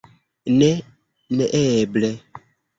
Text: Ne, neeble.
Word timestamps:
Ne, 0.59 0.69
neeble. 1.43 2.13